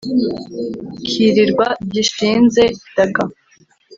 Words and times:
kirirwa 1.07 1.67
gishinze 1.93 2.63
daga 2.95 3.23